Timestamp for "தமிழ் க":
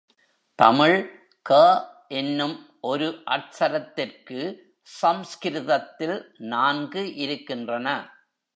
0.59-1.51